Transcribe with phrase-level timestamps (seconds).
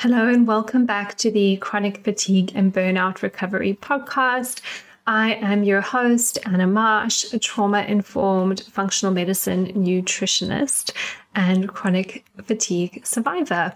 [0.00, 4.62] Hello, and welcome back to the Chronic Fatigue and Burnout Recovery podcast.
[5.06, 10.92] I am your host, Anna Marsh, a trauma informed functional medicine nutritionist
[11.34, 13.74] and chronic fatigue survivor.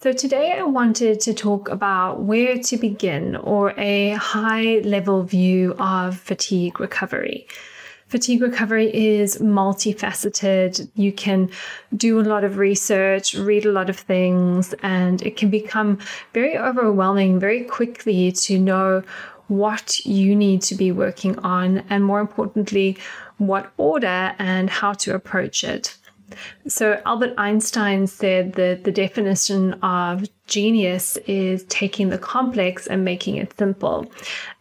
[0.00, 5.74] So, today I wanted to talk about where to begin or a high level view
[5.78, 7.46] of fatigue recovery.
[8.12, 10.86] Fatigue recovery is multifaceted.
[10.94, 11.48] You can
[11.96, 15.98] do a lot of research, read a lot of things, and it can become
[16.34, 19.02] very overwhelming very quickly to know
[19.48, 22.98] what you need to be working on, and more importantly,
[23.38, 25.96] what order and how to approach it.
[26.66, 33.36] So, Albert Einstein said that the definition of genius is taking the complex and making
[33.36, 34.10] it simple.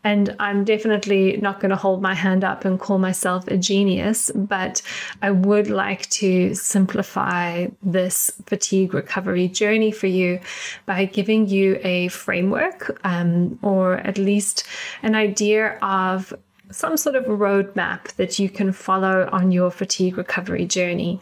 [0.04, 4.32] And I'm definitely not going to hold my hand up and call myself a genius,
[4.34, 4.82] but
[5.22, 10.40] I would like to simplify this fatigue recovery journey for you
[10.86, 14.66] by giving you a framework um, or at least
[15.04, 16.34] an idea of
[16.72, 21.20] some sort of roadmap that you can follow on your fatigue recovery journey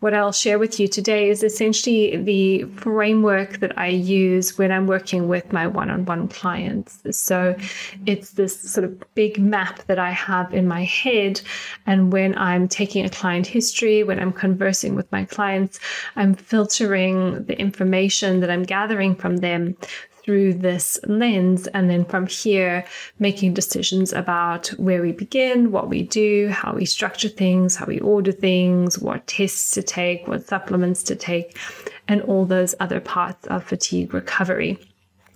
[0.00, 4.86] what I'll share with you today is essentially the framework that I use when I'm
[4.86, 7.00] working with my one on one clients.
[7.10, 7.54] So
[8.06, 11.42] it's this sort of big map that I have in my head.
[11.86, 15.78] And when I'm taking a client history, when I'm conversing with my clients,
[16.16, 19.76] I'm filtering the information that I'm gathering from them
[20.22, 21.66] through this lens.
[21.68, 22.84] And then from here,
[23.18, 28.00] making decisions about where we begin, what we do, how we structure things, how we
[28.00, 31.56] order things, what tests to take, what supplements to take,
[32.08, 34.78] and all those other parts of fatigue recovery.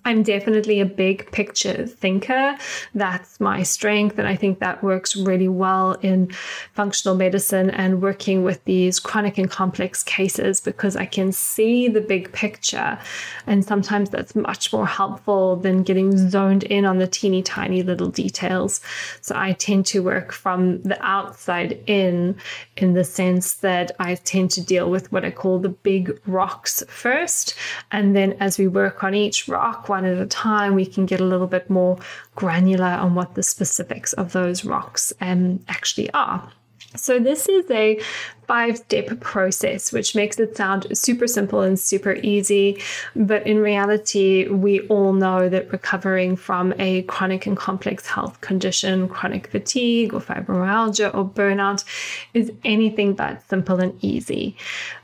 [0.07, 2.57] I'm definitely a big picture thinker.
[2.95, 4.19] That's my strength.
[4.19, 6.31] And I think that works really well in
[6.75, 12.03] functional medicine and working with these chronic and complex cases because I can see the
[12.03, 12.99] big picture.
[13.47, 18.09] And sometimes that's much more helpful than getting zoned in on the teeny tiny little
[18.09, 18.83] details.
[19.23, 22.37] So I tend to work from the outside in,
[22.77, 26.83] in the sense that I tend to deal with what I call the big rocks
[26.89, 27.55] first.
[27.91, 31.21] And then as we work on each rock, one at a time, we can get
[31.21, 31.97] a little bit more
[32.35, 36.51] granular on what the specifics of those rocks um, actually are.
[36.97, 38.01] So, this is a
[38.47, 42.81] five step process, which makes it sound super simple and super easy.
[43.17, 49.09] But in reality, we all know that recovering from a chronic and complex health condition,
[49.09, 51.85] chronic fatigue or fibromyalgia or burnout,
[52.33, 54.57] is anything but simple and easy.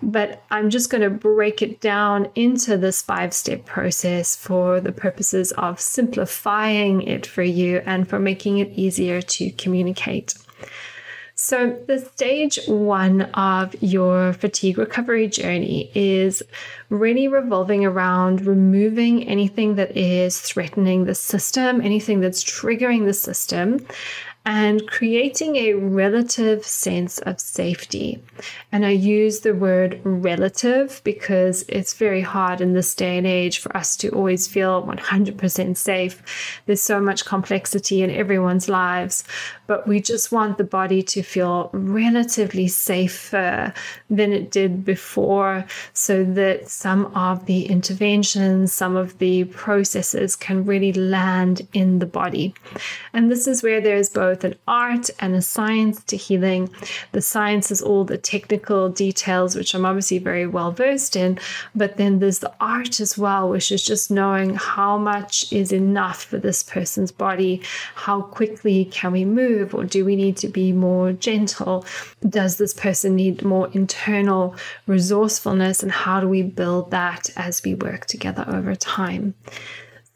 [0.02, 4.92] But I'm just going to break it down into this five step process for the
[4.92, 10.34] purposes of simplifying it for you and for making it easier to communicate.
[11.50, 16.44] So, the stage one of your fatigue recovery journey is
[16.91, 23.84] really revolving around removing anything that is threatening the system, anything that's triggering the system,
[24.46, 28.22] and creating a relative sense of safety.
[28.72, 33.58] And I use the word relative because it's very hard in this day and age
[33.58, 36.60] for us to always feel 100% safe.
[36.64, 39.24] There's so much complexity in everyone's lives,
[39.66, 43.74] but we just want the body to feel relatively safer
[44.08, 50.64] than it did before so that some of the interventions, some of the processes can
[50.64, 52.54] really land in the body.
[53.12, 56.70] And this is where there's both both an art and a science to healing.
[57.10, 61.36] The science is all the technical details, which I'm obviously very well versed in,
[61.74, 66.22] but then there's the art as well, which is just knowing how much is enough
[66.22, 67.60] for this person's body,
[67.96, 71.84] how quickly can we move, or do we need to be more gentle?
[72.28, 74.54] Does this person need more internal
[74.86, 79.34] resourcefulness, and how do we build that as we work together over time?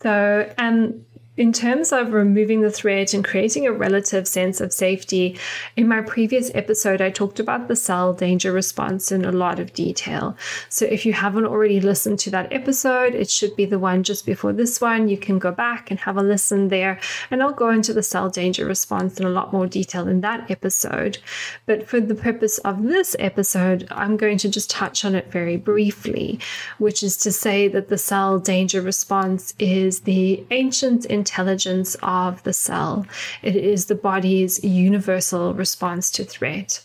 [0.03, 1.05] So, um,
[1.37, 5.37] in terms of removing the threat and creating a relative sense of safety,
[5.77, 9.73] in my previous episode, I talked about the cell danger response in a lot of
[9.73, 10.37] detail.
[10.69, 14.25] So if you haven't already listened to that episode, it should be the one just
[14.25, 15.09] before this one.
[15.09, 17.01] You can go back and have a listen there.
[17.33, 20.49] And I'll go into the cell danger response in a lot more detail in that
[20.53, 21.19] episode.
[21.67, 25.57] But for the purpose of this episode, I'm going to just touch on it very
[25.57, 26.39] briefly,
[26.79, 32.53] which is to say that the cell danger response is the ancient intelligence of the
[32.53, 33.07] cell.
[33.43, 36.85] It is the body's universal response to threat.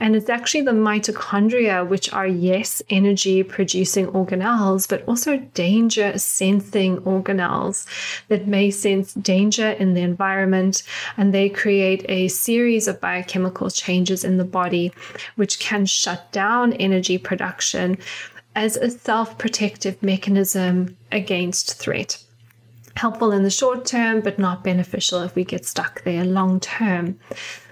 [0.00, 6.98] And it's actually the mitochondria, which are, yes, energy producing organelles, but also danger sensing
[6.98, 7.86] organelles
[8.28, 10.82] that may sense danger in the environment.
[11.16, 14.92] And they create a series of biochemical changes in the body,
[15.36, 17.98] which can shut down energy production
[18.56, 22.25] as a self protective mechanism against threat.
[22.96, 27.18] Helpful in the short term, but not beneficial if we get stuck there long term.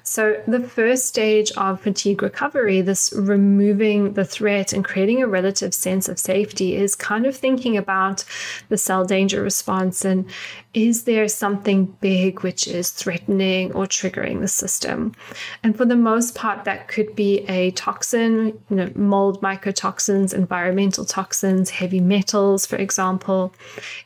[0.07, 5.73] So, the first stage of fatigue recovery, this removing the threat and creating a relative
[5.73, 8.23] sense of safety, is kind of thinking about
[8.69, 10.29] the cell danger response and
[10.75, 15.15] is there something big which is threatening or triggering the system?
[15.63, 21.05] And for the most part, that could be a toxin, you know, mold mycotoxins, environmental
[21.05, 23.55] toxins, heavy metals, for example.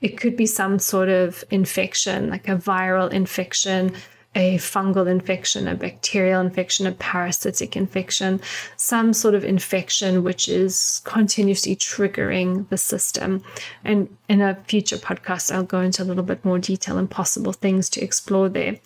[0.01, 3.97] It could be some sort of infection, like a viral infection
[4.35, 8.41] a fungal infection, a bacterial infection, a parasitic infection,
[8.77, 13.43] some sort of infection which is continuously triggering the system.
[13.85, 17.53] And in a future podcast, I'll go into a little bit more detail and possible
[17.53, 18.79] things to explore there.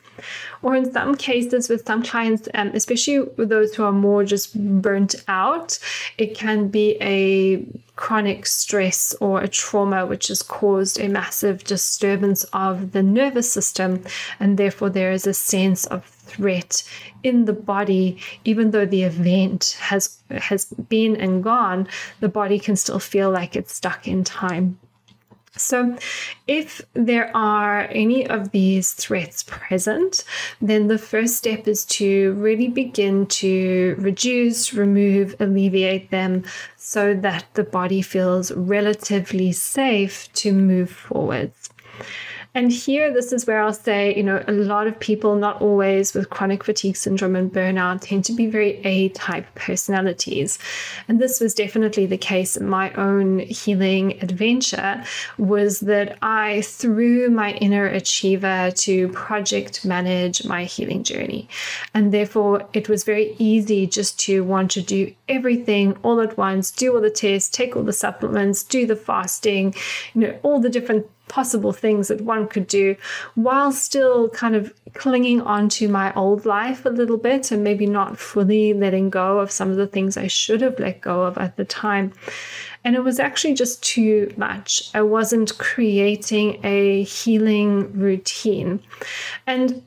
[0.62, 4.56] Or in some cases, with some clients, um, especially with those who are more just
[4.82, 5.78] burnt out,
[6.18, 7.64] it can be a
[7.96, 14.04] chronic stress or a trauma which has caused a massive disturbance of the nervous system.
[14.40, 16.82] And therefore, there is a sense of threat
[17.22, 21.86] in the body even though the event has has been and gone
[22.20, 24.78] the body can still feel like it's stuck in time
[25.56, 25.96] so,
[26.46, 30.24] if there are any of these threats present,
[30.62, 36.44] then the first step is to really begin to reduce, remove, alleviate them
[36.78, 41.68] so that the body feels relatively safe to move forwards.
[42.54, 46.12] And here, this is where I'll say, you know, a lot of people, not always
[46.12, 50.58] with chronic fatigue syndrome and burnout, tend to be very A type personalities.
[51.08, 55.02] And this was definitely the case in my own healing adventure,
[55.38, 61.48] was that I, through my inner achiever, to project manage my healing journey.
[61.94, 66.70] And therefore, it was very easy just to want to do everything all at once,
[66.70, 69.74] do all the tests, take all the supplements, do the fasting,
[70.12, 72.94] you know, all the different possible things that one could do
[73.36, 77.86] while still kind of clinging on to my old life a little bit and maybe
[77.86, 81.38] not fully letting go of some of the things I should have let go of
[81.38, 82.12] at the time.
[82.84, 84.90] And it was actually just too much.
[84.92, 88.82] I wasn't creating a healing routine.
[89.46, 89.82] And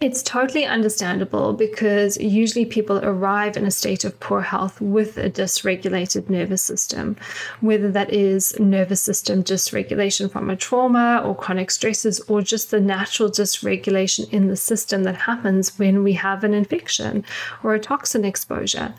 [0.00, 5.28] it's totally understandable because usually people arrive in a state of poor health with a
[5.28, 7.16] dysregulated nervous system,
[7.60, 12.80] whether that is nervous system dysregulation from a trauma or chronic stresses or just the
[12.80, 17.24] natural dysregulation in the system that happens when we have an infection
[17.64, 18.94] or a toxin exposure.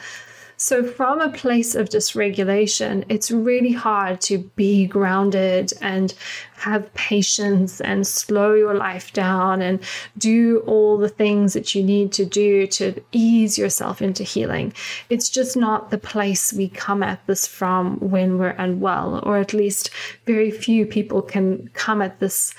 [0.61, 6.13] So, from a place of dysregulation, it's really hard to be grounded and
[6.57, 9.79] have patience and slow your life down and
[10.17, 14.73] do all the things that you need to do to ease yourself into healing.
[15.09, 19.53] It's just not the place we come at this from when we're unwell, or at
[19.53, 19.91] least
[20.25, 22.53] very few people can come at this.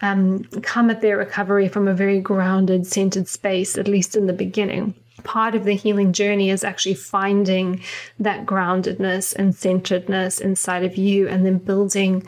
[0.00, 4.32] Um, come at their recovery from a very grounded, centered space, at least in the
[4.32, 7.82] beginning part of the healing journey is actually finding
[8.18, 12.26] that groundedness and centeredness inside of you and then building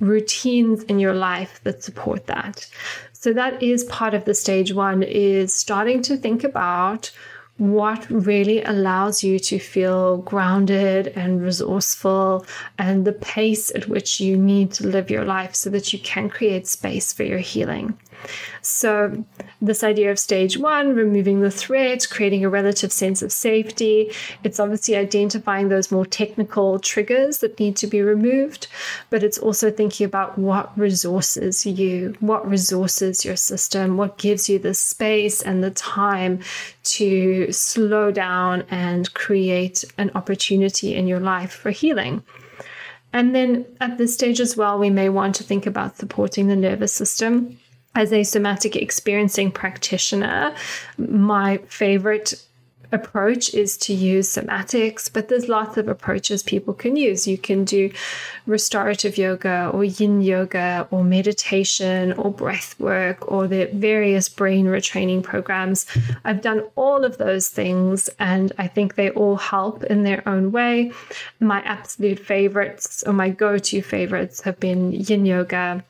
[0.00, 2.68] routines in your life that support that.
[3.12, 7.10] So that is part of the stage 1 is starting to think about
[7.56, 12.44] what really allows you to feel grounded and resourceful
[12.78, 16.28] and the pace at which you need to live your life so that you can
[16.28, 17.96] create space for your healing.
[18.62, 19.24] So,
[19.60, 24.12] this idea of stage one, removing the threat, creating a relative sense of safety,
[24.42, 28.66] it's obviously identifying those more technical triggers that need to be removed,
[29.10, 34.58] but it's also thinking about what resources you, what resources your system, what gives you
[34.58, 36.40] the space and the time
[36.84, 42.22] to slow down and create an opportunity in your life for healing.
[43.12, 46.56] And then at this stage as well, we may want to think about supporting the
[46.56, 47.58] nervous system
[47.94, 50.54] as a somatic experiencing practitioner,
[50.98, 52.44] my favorite
[52.94, 57.26] approach is to use somatics, but there's lots of approaches people can use.
[57.26, 57.90] You can do
[58.46, 65.22] restorative yoga or yin yoga or meditation or breath work or the various brain retraining
[65.22, 65.86] programs.
[66.24, 70.52] I've done all of those things and I think they all help in their own
[70.52, 70.92] way.
[71.40, 75.84] My absolute favorites or my go to favorites have been yin yoga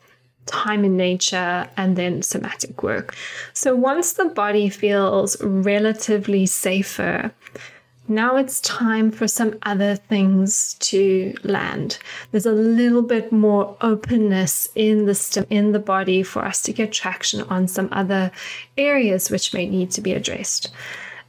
[0.45, 3.15] time in nature, and then somatic work.
[3.53, 7.31] So once the body feels relatively safer,
[8.07, 11.97] now it's time for some other things to land.
[12.31, 16.91] There's a little bit more openness in the in the body for us to get
[16.91, 18.31] traction on some other
[18.77, 20.71] areas which may need to be addressed.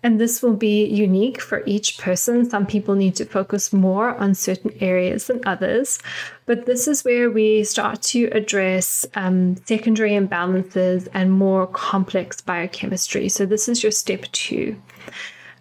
[0.07, 2.49] And this will be unique for each person.
[2.49, 5.99] Some people need to focus more on certain areas than others.
[6.45, 13.29] But this is where we start to address um, secondary imbalances and more complex biochemistry.
[13.29, 14.81] So, this is your step two.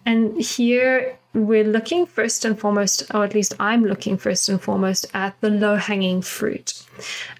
[0.06, 5.04] And here we're looking first and foremost, or at least I'm looking first and foremost
[5.12, 6.82] at the low hanging fruit.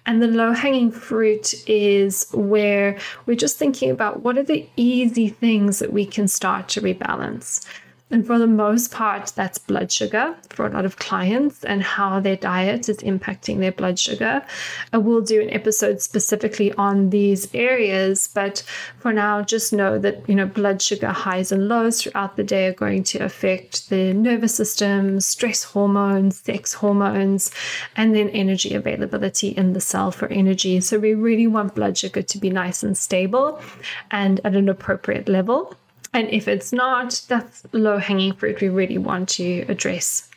[0.05, 5.29] And the low hanging fruit is where we're just thinking about what are the easy
[5.29, 7.65] things that we can start to rebalance.
[8.09, 12.21] And for the most part, that's blood sugar for a lot of clients and how
[12.21, 14.45] their diet is impacting their blood sugar.
[14.93, 18.63] I will do an episode specifically on these areas, but
[18.99, 22.67] for now, just know that, you know, blood sugar highs and lows throughout the day
[22.67, 27.51] are going to affect the nervous system, stress hormones, sex hormones,
[27.97, 30.79] and then energy availability in the cell for energy.
[30.79, 33.59] So we really want blood sugar to be nice and stable
[34.11, 35.75] and at an appropriate level.
[36.13, 40.29] And if it's not, that's low hanging fruit we really want to address.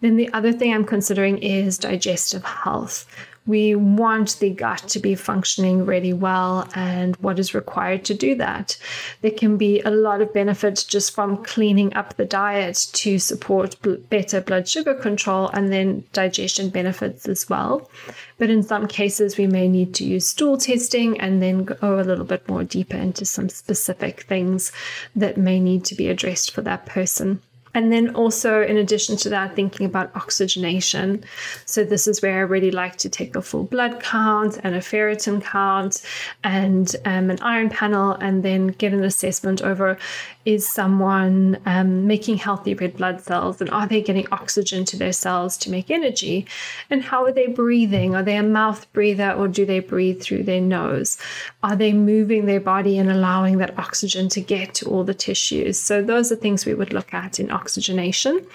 [0.00, 3.06] Then the other thing I'm considering is digestive health.
[3.46, 8.34] We want the gut to be functioning really well, and what is required to do
[8.36, 8.78] that.
[9.20, 13.76] There can be a lot of benefits just from cleaning up the diet to support
[14.08, 17.90] better blood sugar control and then digestion benefits as well.
[18.38, 22.02] But in some cases, we may need to use stool testing and then go a
[22.02, 24.72] little bit more deeper into some specific things
[25.14, 27.42] that may need to be addressed for that person.
[27.74, 31.24] And then also, in addition to that, thinking about oxygenation.
[31.66, 34.80] So, this is where I really like to take a full blood count and a
[34.80, 36.02] ferritin count
[36.44, 39.98] and um, an iron panel, and then get an assessment over
[40.44, 45.12] is someone um, making healthy red blood cells and are they getting oxygen to their
[45.12, 46.46] cells to make energy?
[46.90, 48.14] And how are they breathing?
[48.14, 51.16] Are they a mouth breather or do they breathe through their nose?
[51.62, 55.80] Are they moving their body and allowing that oxygen to get to all the tissues?
[55.80, 58.46] So, those are things we would look at in oxygenation.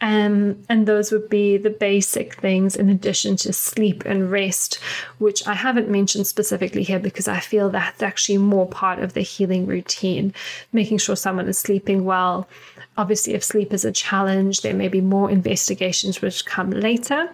[0.00, 4.76] Um, and those would be the basic things in addition to sleep and rest,
[5.18, 9.20] which I haven't mentioned specifically here because I feel that's actually more part of the
[9.20, 10.34] healing routine,
[10.72, 12.48] making sure someone is sleeping well.
[12.96, 17.28] Obviously, if sleep is a challenge, there may be more investigations which come later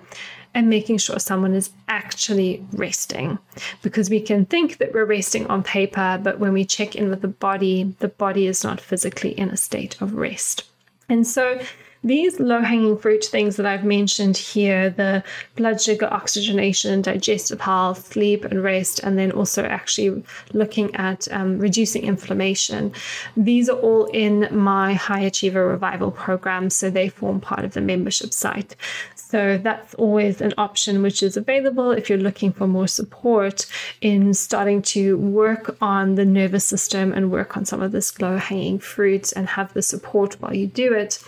[0.53, 3.39] and making sure someone is actually resting.
[3.83, 7.23] Because we can think that we're resting on paper, but when we check in with
[7.23, 10.65] the body, the body is not physically in a state of rest.
[11.09, 11.61] And so
[12.05, 15.25] these low hanging fruit things that I've mentioned here the
[15.57, 21.59] blood sugar, oxygenation, digestive health, sleep and rest, and then also actually looking at um,
[21.59, 22.93] reducing inflammation
[23.37, 26.71] these are all in my High Achiever Revival program.
[26.71, 28.77] So they form part of the membership site.
[29.15, 33.67] So that's always an option which is available if you're looking for more support
[34.01, 38.37] in starting to work on the nervous system and work on some of this low
[38.37, 41.19] hanging fruit and have the support while you do it.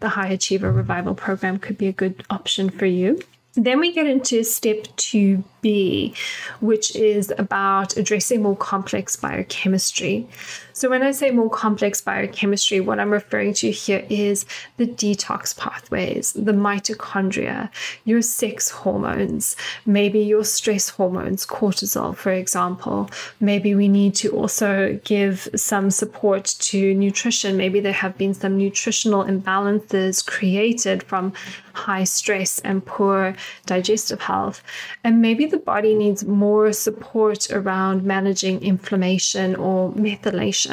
[0.00, 3.20] The High Achiever Revival Program could be a good option for you.
[3.54, 6.14] Then we get into step 2B,
[6.60, 10.28] which is about addressing more complex biochemistry.
[10.76, 14.44] So, when I say more complex biochemistry, what I'm referring to here is
[14.76, 17.70] the detox pathways, the mitochondria,
[18.04, 19.56] your sex hormones,
[19.86, 23.08] maybe your stress hormones, cortisol, for example.
[23.40, 27.56] Maybe we need to also give some support to nutrition.
[27.56, 31.32] Maybe there have been some nutritional imbalances created from
[31.72, 34.62] high stress and poor digestive health.
[35.04, 40.65] And maybe the body needs more support around managing inflammation or methylation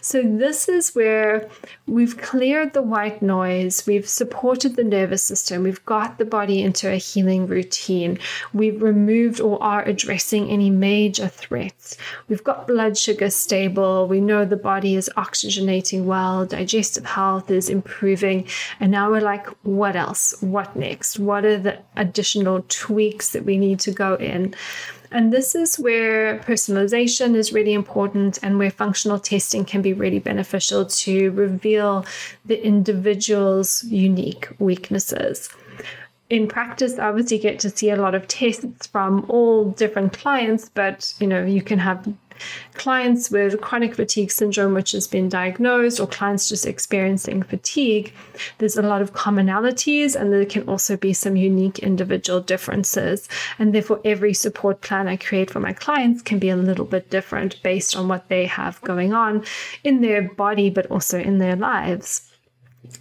[0.00, 1.48] so, this is where
[1.86, 6.90] we've cleared the white noise, we've supported the nervous system, we've got the body into
[6.90, 8.18] a healing routine,
[8.52, 11.96] we've removed or are addressing any major threats,
[12.28, 17.68] we've got blood sugar stable, we know the body is oxygenating well, digestive health is
[17.68, 18.46] improving,
[18.80, 20.34] and now we're like, what else?
[20.40, 21.18] What next?
[21.18, 24.54] What are the additional tweaks that we need to go in?
[25.10, 30.18] And this is where personalization is really important and where functional testing can be really
[30.18, 32.04] beneficial to reveal
[32.44, 35.48] the individual's unique weaknesses.
[36.28, 40.68] In practice, I obviously get to see a lot of tests from all different clients,
[40.68, 42.06] but you know, you can have
[42.74, 48.12] clients with chronic fatigue syndrome, which has been diagnosed, or clients just experiencing fatigue,
[48.58, 53.28] there's a lot of commonalities and there can also be some unique individual differences.
[53.58, 57.10] And therefore, every support plan I create for my clients can be a little bit
[57.10, 59.44] different based on what they have going on
[59.84, 62.27] in their body, but also in their lives.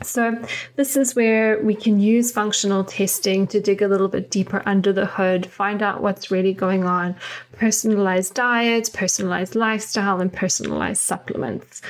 [0.04, 0.38] So,
[0.76, 4.94] this is where we can use functional testing to dig a little bit deeper under
[4.94, 7.16] the hood, find out what's really going on,
[7.54, 11.82] personalized diets, personalized lifestyle, and personalized supplements.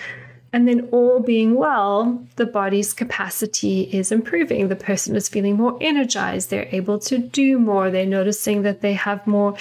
[0.54, 4.70] And then, all being well, the body's capacity is improving.
[4.70, 6.50] The person is feeling more energized.
[6.50, 7.92] They're able to do more.
[7.92, 9.58] They're noticing that they have more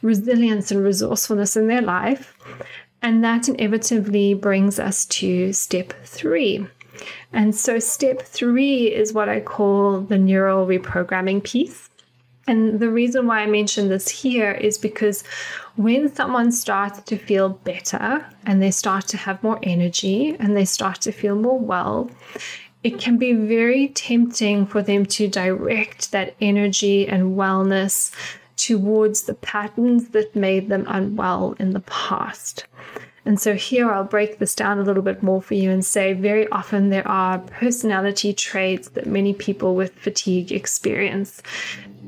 [0.00, 2.36] resilience and resourcefulness in their life.
[3.02, 6.66] And that inevitably brings us to step three.
[7.32, 11.90] And so, step three is what I call the neural reprogramming piece.
[12.46, 15.22] And the reason why I mention this here is because
[15.76, 20.64] when someone starts to feel better and they start to have more energy and they
[20.64, 22.10] start to feel more well,
[22.82, 28.12] it can be very tempting for them to direct that energy and wellness
[28.56, 32.66] towards the patterns that made them unwell in the past.
[33.30, 36.14] And so here I'll break this down a little bit more for you and say
[36.14, 41.40] very often there are personality traits that many people with fatigue experience.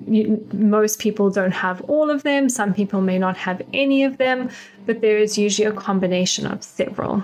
[0.05, 4.19] You, most people don't have all of them, some people may not have any of
[4.19, 4.50] them,
[4.85, 7.23] but there is usually a combination of several.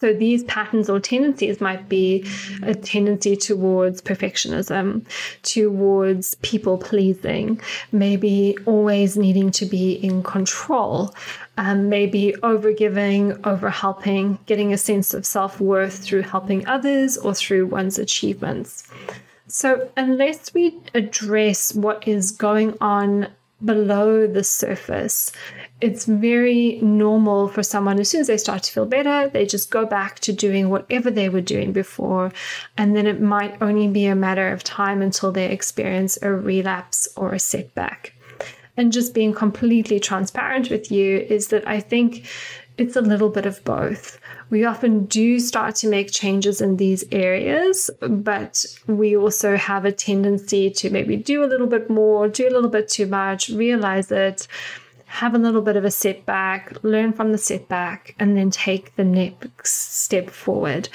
[0.00, 2.24] So these patterns or tendencies might be
[2.62, 5.04] a tendency towards perfectionism,
[5.42, 7.60] towards people pleasing,
[7.92, 11.14] maybe always needing to be in control,
[11.58, 17.18] um, maybe over giving, over helping, getting a sense of self worth through helping others
[17.18, 18.88] or through one's achievements.
[19.48, 23.28] So, unless we address what is going on
[23.64, 25.32] below the surface.
[25.80, 29.70] It's very normal for someone, as soon as they start to feel better, they just
[29.70, 32.32] go back to doing whatever they were doing before.
[32.76, 37.08] And then it might only be a matter of time until they experience a relapse
[37.16, 38.14] or a setback.
[38.76, 42.26] And just being completely transparent with you is that I think
[42.78, 44.18] it's a little bit of both.
[44.48, 49.92] We often do start to make changes in these areas, but we also have a
[49.92, 54.10] tendency to maybe do a little bit more, do a little bit too much, realize
[54.10, 54.48] it,
[55.10, 59.04] have a little bit of a setback, learn from the setback, and then take the
[59.04, 60.88] next step forward.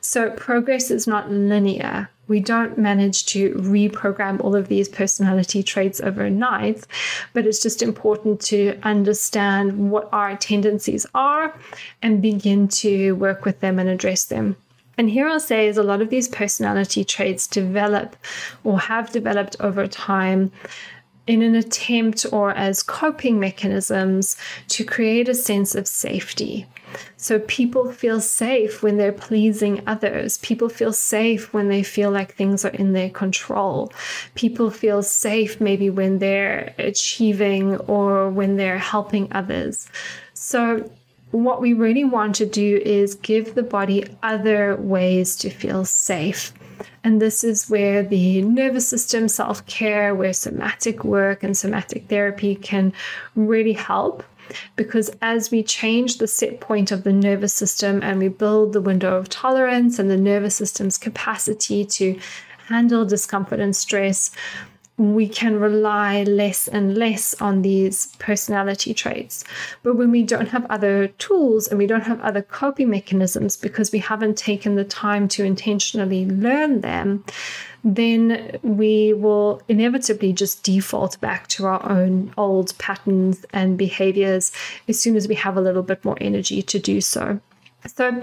[0.00, 2.10] So progress is not linear.
[2.26, 6.84] We don't manage to reprogram all of these personality traits overnight,
[7.32, 11.54] but it's just important to understand what our tendencies are
[12.02, 14.56] and begin to work with them and address them.
[14.98, 18.16] And here I'll say is a lot of these personality traits develop
[18.64, 20.50] or have developed over time
[21.26, 24.36] in an attempt or as coping mechanisms
[24.68, 26.66] to create a sense of safety.
[27.16, 30.38] So people feel safe when they're pleasing others.
[30.38, 33.92] People feel safe when they feel like things are in their control.
[34.34, 39.88] People feel safe maybe when they're achieving or when they're helping others.
[40.34, 40.90] So
[41.30, 46.52] what we really want to do is give the body other ways to feel safe.
[47.04, 52.54] And this is where the nervous system self care, where somatic work and somatic therapy
[52.54, 52.92] can
[53.34, 54.22] really help.
[54.74, 58.80] Because as we change the set point of the nervous system and we build the
[58.80, 62.18] window of tolerance and the nervous system's capacity to
[62.66, 64.30] handle discomfort and stress,
[65.00, 69.44] we can rely less and less on these personality traits.
[69.82, 73.92] But when we don't have other tools and we don't have other coping mechanisms because
[73.92, 77.24] we haven't taken the time to intentionally learn them,
[77.82, 84.52] then we will inevitably just default back to our own old patterns and behaviors
[84.86, 87.40] as soon as we have a little bit more energy to do so.
[87.86, 88.22] So,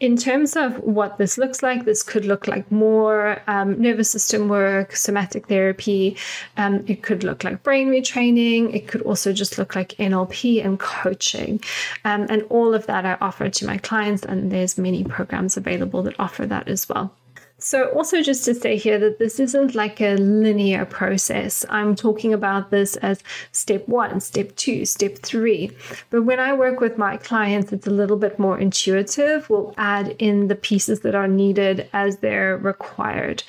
[0.00, 4.48] in terms of what this looks like, this could look like more um, nervous system
[4.48, 6.16] work, somatic therapy.
[6.56, 8.74] Um, it could look like brain retraining.
[8.74, 11.60] It could also just look like NLP and coaching.
[12.04, 16.02] Um, and all of that I offer to my clients, and there's many programs available
[16.02, 17.12] that offer that as well.
[17.60, 21.66] So, also just to say here that this isn't like a linear process.
[21.68, 25.72] I'm talking about this as step one, step two, step three.
[26.10, 29.50] But when I work with my clients, it's a little bit more intuitive.
[29.50, 33.42] We'll add in the pieces that are needed as they're required.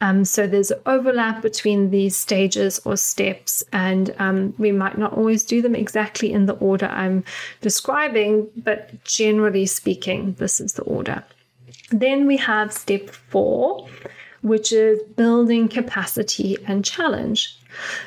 [0.00, 5.42] Um, so, there's overlap between these stages or steps, and um, we might not always
[5.42, 7.24] do them exactly in the order I'm
[7.62, 11.24] describing, but generally speaking, this is the order.
[11.90, 13.88] Then we have step four,
[14.42, 17.58] which is building capacity and challenge.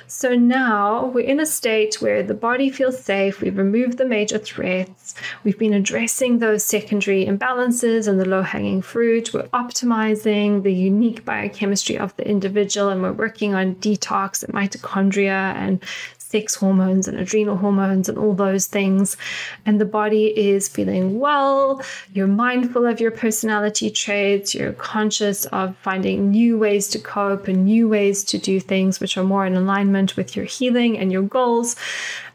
[0.08, 4.40] So now we're in a state where the body feels safe, we've removed the major
[4.40, 5.14] threats,
[5.44, 11.24] we've been addressing those secondary imbalances and the low hanging fruit, we're optimizing the unique
[11.24, 15.84] biochemistry of the individual, and we're working on detox and mitochondria and
[16.30, 19.18] sex hormones and adrenal hormones and all those things.
[19.66, 21.82] And the body is feeling well.
[22.14, 24.54] You're mindful of your personality traits.
[24.54, 29.18] You're conscious of finding new ways to cope and new ways to do things which
[29.18, 31.76] are more in alignment with your healing and your goals.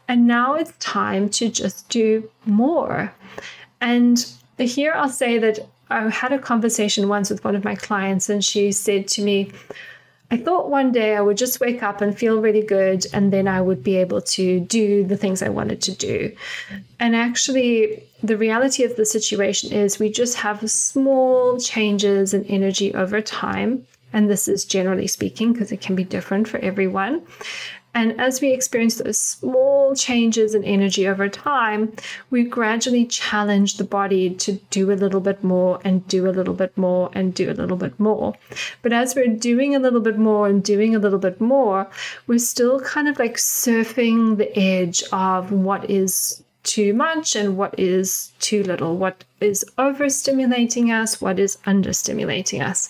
[0.09, 3.13] And now it's time to just do more.
[3.79, 4.25] And
[4.57, 8.43] here I'll say that I had a conversation once with one of my clients, and
[8.43, 9.51] she said to me,
[10.31, 13.47] I thought one day I would just wake up and feel really good, and then
[13.47, 16.35] I would be able to do the things I wanted to do.
[16.99, 22.93] And actually, the reality of the situation is we just have small changes in energy
[22.93, 23.85] over time.
[24.13, 27.21] And this is generally speaking, because it can be different for everyone.
[27.95, 31.93] And as we experience those small changes in energy over time,
[32.29, 36.53] we gradually challenge the body to do a little bit more and do a little
[36.53, 38.35] bit more and do a little bit more.
[38.81, 41.87] But as we're doing a little bit more and doing a little bit more,
[42.27, 47.79] we're still kind of like surfing the edge of what is too much and what
[47.79, 52.89] is too little, what is overstimulating us, what is understimulating us.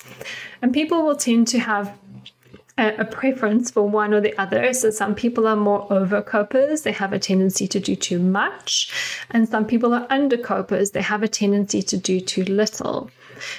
[0.62, 1.96] And people will tend to have
[2.78, 4.74] a, preference for one or the other.
[4.74, 8.92] So some people are more overcopers, they have a tendency to do too much,
[9.32, 13.10] and some people are undercopers, they have a tendency to do too little.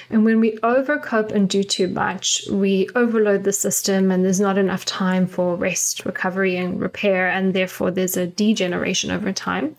[0.09, 4.57] And when we overcope and do too much, we overload the system and there's not
[4.57, 9.75] enough time for rest, recovery, and repair, and therefore there's a degeneration over time.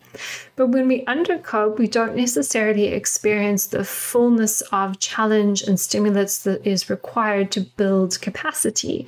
[0.55, 6.65] But when we undercope, we don't necessarily experience the fullness of challenge and stimulus that
[6.65, 9.07] is required to build capacity.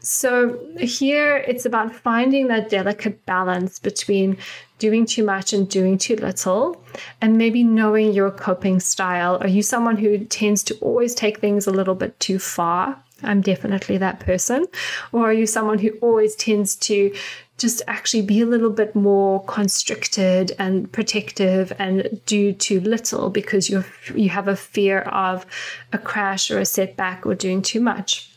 [0.00, 4.36] So here it's about finding that delicate balance between
[4.78, 6.80] doing too much and doing too little,
[7.20, 9.38] and maybe knowing your coping style.
[9.40, 13.02] Are you someone who tends to always take things a little bit too far?
[13.22, 14.66] I'm definitely that person.
[15.10, 17.12] Or are you someone who always tends to
[17.56, 23.68] just actually be a little bit more constricted and protective and do too little because
[23.68, 23.84] you
[24.14, 25.44] you have a fear of
[25.92, 28.30] a crash or a setback or doing too much.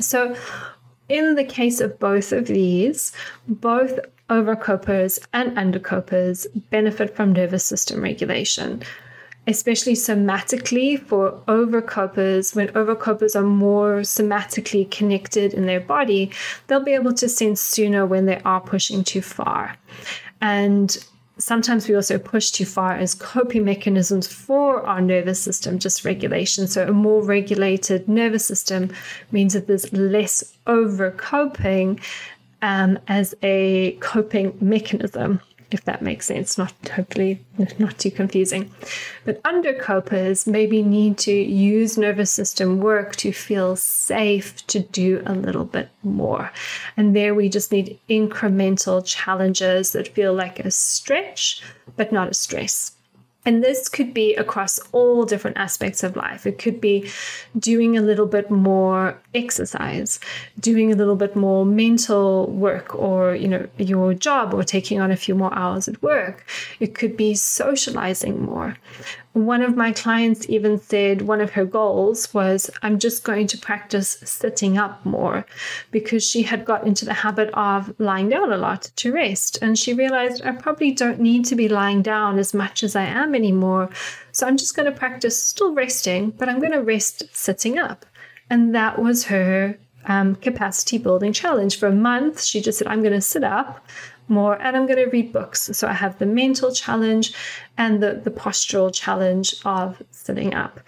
[0.00, 0.34] So
[1.08, 3.12] in the case of both of these,
[3.48, 3.98] both
[4.30, 8.82] overcopers and undercopers benefit from nervous system regulation,
[9.46, 12.54] especially somatically for overcopers.
[12.54, 16.30] When overcopers are more somatically connected in their body,
[16.66, 19.76] they'll be able to sense sooner when they are pushing too far.
[20.40, 20.96] And
[21.38, 26.68] sometimes we also push too far as coping mechanisms for our nervous system dysregulation.
[26.68, 28.90] So, a more regulated nervous system
[29.32, 32.00] means that there's less over coping
[32.62, 35.40] um, as a coping mechanism
[35.74, 36.56] if that makes sense.
[36.56, 37.40] Not hopefully
[37.78, 38.70] not too confusing.
[39.24, 45.34] But undercopers maybe need to use nervous system work to feel safe to do a
[45.34, 46.52] little bit more.
[46.96, 51.60] And there we just need incremental challenges that feel like a stretch,
[51.96, 52.92] but not a stress.
[53.46, 56.46] And this could be across all different aspects of life.
[56.46, 57.10] It could be
[57.58, 60.18] doing a little bit more exercise,
[60.58, 65.10] doing a little bit more mental work or, you know, your job or taking on
[65.10, 66.46] a few more hours at work.
[66.80, 68.78] It could be socializing more.
[69.34, 73.58] One of my clients even said one of her goals was, I'm just going to
[73.58, 75.44] practice sitting up more
[75.90, 79.58] because she had got into the habit of lying down a lot to rest.
[79.60, 83.06] And she realized, I probably don't need to be lying down as much as I
[83.06, 83.90] am anymore.
[84.30, 88.06] So I'm just going to practice still resting, but I'm going to rest sitting up.
[88.48, 91.78] And that was her um, capacity building challenge.
[91.78, 93.84] For a month, she just said, I'm going to sit up
[94.28, 95.70] more and I'm going to read books.
[95.72, 97.34] So I have the mental challenge
[97.76, 100.80] and the, the postural challenge of sitting up.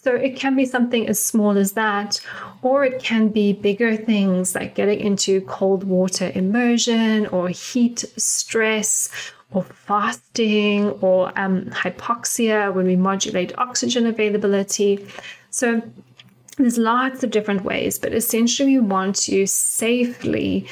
[0.00, 2.20] So it can be something as small as that,
[2.62, 9.10] or it can be bigger things like getting into cold water immersion or heat stress
[9.52, 15.04] or fasting or um, hypoxia when we modulate oxygen availability.
[15.50, 15.82] So
[16.58, 20.66] there's lots of different ways, but essentially we want to safely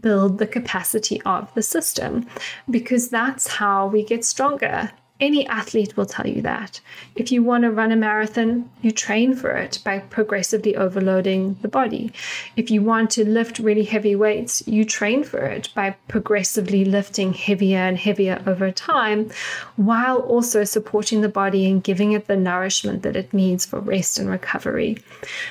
[0.00, 2.26] build the capacity of the system
[2.70, 4.90] because that's how we get stronger.
[5.20, 6.80] Any athlete will tell you that.
[7.16, 11.66] If you want to run a marathon, you train for it by progressively overloading the
[11.66, 12.12] body.
[12.54, 17.32] If you want to lift really heavy weights, you train for it by progressively lifting
[17.32, 19.30] heavier and heavier over time,
[19.74, 24.20] while also supporting the body and giving it the nourishment that it needs for rest
[24.20, 24.98] and recovery.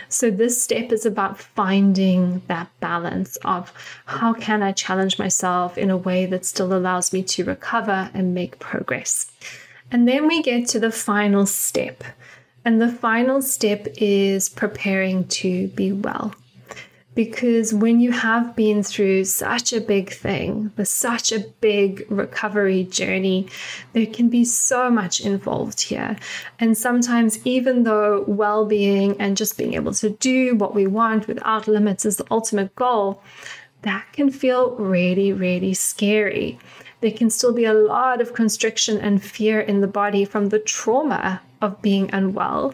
[0.07, 3.73] So, this step is about finding that balance of
[4.05, 8.33] how can I challenge myself in a way that still allows me to recover and
[8.33, 9.29] make progress.
[9.91, 12.03] And then we get to the final step.
[12.65, 16.35] And the final step is preparing to be well.
[17.15, 23.47] Because when you have been through such a big thing, such a big recovery journey,
[23.93, 26.15] there can be so much involved here.
[26.59, 31.27] And sometimes, even though well being and just being able to do what we want
[31.27, 33.23] without limits is the ultimate goal,
[33.81, 36.59] that can feel really, really scary
[37.01, 40.59] there can still be a lot of constriction and fear in the body from the
[40.59, 42.73] trauma of being unwell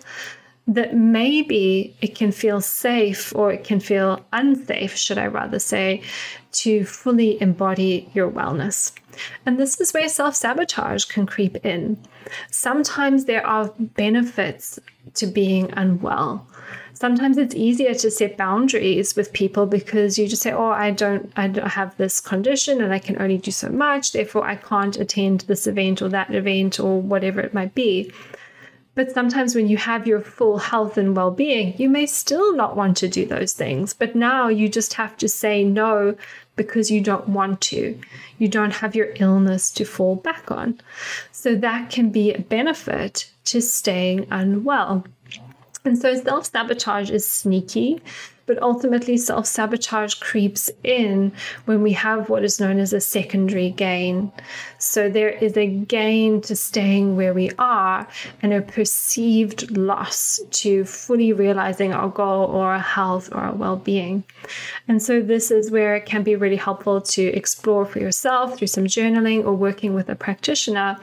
[0.66, 6.02] that maybe it can feel safe or it can feel unsafe, should I rather say,
[6.54, 8.94] to fully embody your wellness.
[9.46, 11.98] And this is where self sabotage can creep in.
[12.50, 14.80] Sometimes there are benefits
[15.16, 16.48] to being unwell.
[17.04, 21.30] Sometimes it's easier to set boundaries with people because you just say, "Oh, I don't,
[21.36, 24.14] I don't have this condition, and I can only do so much.
[24.14, 28.10] Therefore, I can't attend this event or that event or whatever it might be."
[28.96, 32.78] But sometimes when you have your full health and well being, you may still not
[32.78, 33.94] want to do those things.
[33.94, 36.16] But now you just have to say no
[36.56, 38.00] because you don't want to.
[38.38, 40.80] You don't have your illness to fall back on.
[41.34, 45.04] So that can be a benefit to staying unwell.
[45.86, 48.02] And so self sabotage is sneaky
[48.46, 51.32] but ultimately, self sabotage creeps in
[51.66, 54.32] when we have what is known as a secondary gain.
[54.80, 58.06] So there is a gain to staying where we are
[58.42, 63.78] and a perceived loss to fully realizing our goal or our health or our well
[63.78, 64.26] being.
[64.90, 68.68] And so this is where it can be really helpful to explore for yourself through
[68.68, 70.98] some journaling or working with a practitioner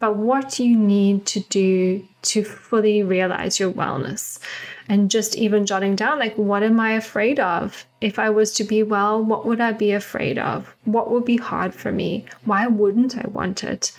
[0.00, 4.40] but what you need to do to fully realize your wellness.
[4.88, 8.64] And just even jotting down like what am i afraid of if i was to
[8.64, 10.74] be well what would i be afraid of?
[10.84, 12.24] What would be hard for me?
[12.44, 13.92] Why wouldn't i want it?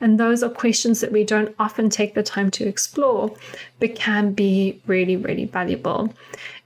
[0.00, 3.34] And those are questions that we don't often take the time to explore
[3.80, 6.12] but can be really really valuable.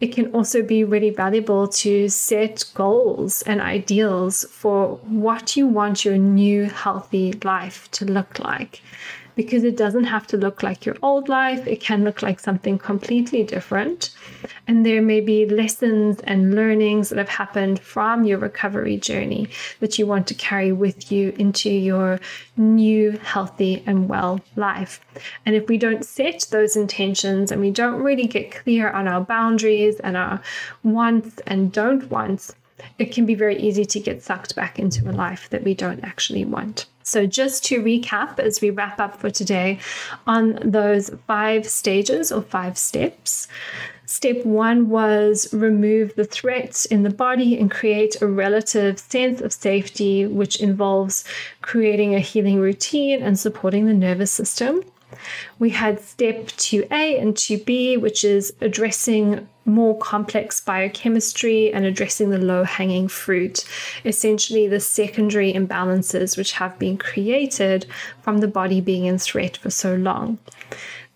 [0.00, 6.04] It can also be really valuable to set goals and ideals for what you want
[6.04, 8.82] your new healthy life to look like
[9.34, 11.66] because it doesn't have to look like your old life.
[11.66, 14.10] It can look like something completely different.
[14.66, 19.48] And there may be lessons and learnings that have happened from your recovery journey
[19.80, 22.20] that you want to carry with you into your
[22.56, 25.00] new, healthy, and well life.
[25.46, 29.20] And if we don't set those intentions and we don't really get clear on our
[29.20, 30.40] boundaries and our
[30.82, 32.54] wants and don't wants,
[32.98, 36.04] it can be very easy to get sucked back into a life that we don't
[36.04, 36.86] actually want.
[37.04, 39.80] So, just to recap as we wrap up for today
[40.26, 43.48] on those five stages or five steps.
[44.06, 49.54] Step one was remove the threats in the body and create a relative sense of
[49.54, 51.24] safety, which involves
[51.62, 54.82] creating a healing routine and supporting the nervous system.
[55.58, 62.38] We had step 2A and 2B, which is addressing more complex biochemistry and addressing the
[62.38, 63.64] low hanging fruit,
[64.04, 67.86] essentially the secondary imbalances which have been created
[68.22, 70.38] from the body being in threat for so long.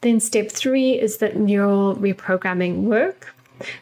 [0.03, 3.35] Then, step three is that neural reprogramming work.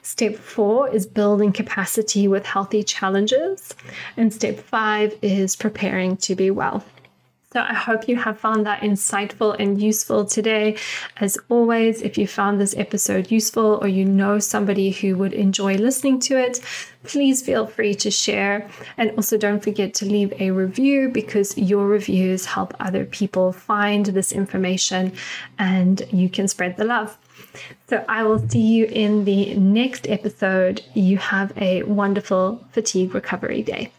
[0.03, 3.75] Step four is building capacity with healthy challenges.
[4.17, 6.85] And step five is preparing to be well.
[7.55, 10.77] So I hope you have found that insightful and useful today.
[11.19, 15.77] As always, if you found this episode useful or you know somebody who would enjoy
[15.77, 16.59] listening to it,
[17.05, 18.69] please feel free to share.
[18.97, 24.07] And also don't forget to leave a review because your reviews help other people find
[24.07, 25.13] this information
[25.57, 27.17] and you can spread the love.
[27.87, 30.83] So I will see you in the next episode.
[30.95, 33.93] You have a wonderful fatigue recovery day.